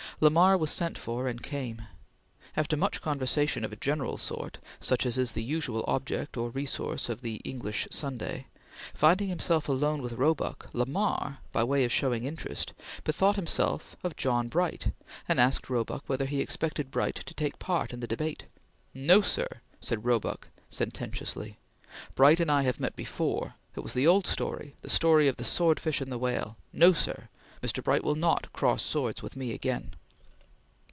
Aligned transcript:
Lamar 0.19 0.55
was 0.55 0.69
sent 0.69 0.99
for, 0.99 1.27
and 1.27 1.41
came. 1.41 1.81
After 2.55 2.77
much 2.77 3.01
conversation 3.01 3.65
of 3.65 3.73
a 3.73 3.75
general 3.75 4.19
sort, 4.19 4.59
such 4.79 5.03
as 5.03 5.17
is 5.17 5.31
the 5.31 5.43
usual 5.43 5.83
object 5.87 6.37
or 6.37 6.51
resource 6.51 7.09
of 7.09 7.21
the 7.21 7.37
English 7.37 7.87
Sunday, 7.89 8.45
finding 8.93 9.29
himself 9.29 9.67
alone 9.67 9.99
with 9.99 10.13
Roebuck, 10.13 10.69
Lamar, 10.75 11.39
by 11.51 11.63
way 11.63 11.83
of 11.85 11.91
showing 11.91 12.23
interest, 12.25 12.73
bethought 13.03 13.35
himself 13.35 13.95
of 14.03 14.15
John 14.15 14.47
Bright 14.47 14.91
and 15.27 15.39
asked 15.39 15.71
Roebuck 15.71 16.03
whether 16.05 16.25
he 16.25 16.39
expected 16.39 16.91
Bright 16.91 17.15
to 17.25 17.33
take 17.33 17.57
part 17.57 17.91
in 17.91 17.99
the 17.99 18.05
debate: 18.05 18.45
"No, 18.93 19.21
sir!" 19.21 19.47
said 19.79 20.05
Roebuck 20.05 20.49
sententiously; 20.69 21.57
"Bright 22.13 22.39
and 22.39 22.51
I 22.51 22.61
have 22.61 22.79
met 22.79 22.95
before. 22.95 23.55
It 23.75 23.79
was 23.79 23.95
the 23.95 24.05
old 24.05 24.27
story 24.27 24.75
the 24.83 24.89
story 24.89 25.27
of 25.27 25.37
the 25.37 25.43
sword 25.45 25.79
fish 25.79 25.99
and 25.99 26.11
the 26.11 26.19
whale! 26.19 26.57
NO, 26.71 26.93
sir! 26.93 27.29
Mr. 27.63 27.83
Bright 27.83 28.03
will 28.03 28.13
not 28.13 28.53
cross 28.53 28.83
swords 28.83 29.23
with 29.23 29.35
me 29.35 29.51
again!" 29.51 29.95